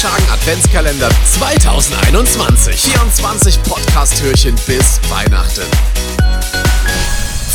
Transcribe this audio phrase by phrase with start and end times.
[0.00, 2.82] Schagen Adventskalender 2021.
[2.82, 5.97] 24 Podcast-Türchen bis Weihnachten.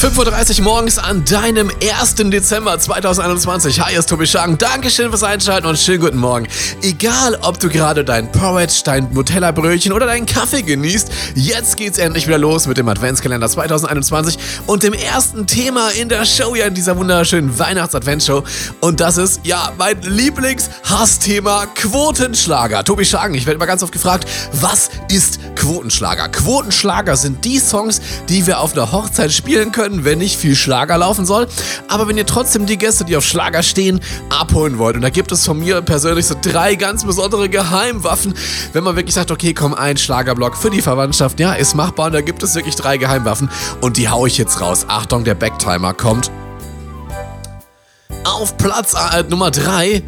[0.04, 2.16] 5.30 Uhr morgens an deinem 1.
[2.16, 3.80] Dezember 2021.
[3.80, 4.58] Hi, ist Tobi Schang.
[4.58, 6.46] Dankeschön fürs Einschalten und schönen guten Morgen.
[6.82, 12.28] Egal, ob du gerade dein Porridge, dein Nutella-Brötchen oder deinen Kaffee genießt, jetzt geht's endlich
[12.28, 14.38] wieder los mit dem Adventskalender 2021
[14.68, 18.44] und dem ersten Thema in der Show, ja, in dieser wunderschönen Weihnachts-Advent-Show.
[18.82, 22.84] Und das ist, ja, mein Lieblings-Hassthema Quotenschlager.
[22.84, 26.28] Tobi Schang, ich werde immer ganz oft gefragt, was ist Quotenschlager?
[26.28, 30.98] Quotenschlager sind die Songs, die wir auf einer Hochzeit spielen können wenn nicht viel Schlager
[30.98, 31.48] laufen soll.
[31.88, 34.98] Aber wenn ihr trotzdem die Gäste, die auf Schlager stehen, abholen wollt.
[34.98, 38.34] Und da gibt es von mir persönlich so drei ganz besondere Geheimwaffen.
[38.74, 42.08] Wenn man wirklich sagt, okay, komm, ein Schlagerblock für die Verwandtschaft, ja, ist machbar.
[42.08, 43.50] Und da gibt es wirklich drei Geheimwaffen.
[43.80, 44.86] Und die haue ich jetzt raus.
[44.90, 46.30] Achtung, der Backtimer kommt.
[48.26, 50.04] Auf Platz äh, Nummer 3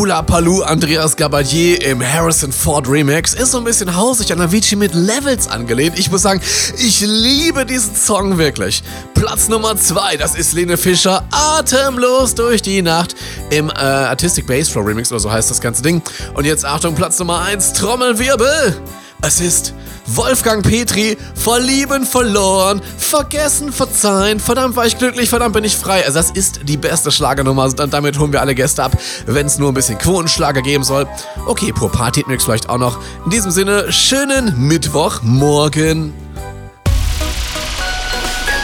[0.00, 4.74] Hula Paloo Andreas Gabadier im Harrison Ford Remix ist so ein bisschen hausig an Avicii
[4.74, 5.98] mit Levels angelehnt.
[5.98, 6.40] Ich muss sagen,
[6.78, 8.82] ich liebe diesen Song wirklich.
[9.12, 13.14] Platz Nummer 2, das ist Lene Fischer, Atemlos durch die Nacht
[13.50, 16.00] im äh, Artistic Bass Flow Remix oder so heißt das ganze Ding.
[16.32, 18.80] Und jetzt Achtung, Platz Nummer 1, Trommelwirbel.
[19.22, 19.74] Es ist
[20.06, 26.04] Wolfgang Petri, verlieben, verloren, vergessen, verzeihen, verdammt war ich glücklich, verdammt bin ich frei.
[26.04, 28.96] Also das ist die beste Schlagernummer und damit holen wir alle Gäste ab,
[29.26, 31.06] wenn es nur ein bisschen Quotenschlager geben soll.
[31.46, 32.98] Okay, pro Party Mix vielleicht auch noch.
[33.24, 36.14] In diesem Sinne, schönen Mittwochmorgen.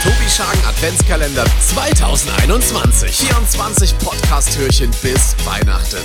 [0.03, 3.11] Tobi Schagen Adventskalender 2021.
[3.11, 5.97] 24 Podcast-Türchen bis Weihnachten.